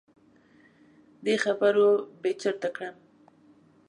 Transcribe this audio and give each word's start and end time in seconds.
دې 1.23 1.35
خبرو 1.43 1.89
بې 2.21 2.31
چرته 2.41 2.69
کړم. 2.75 2.95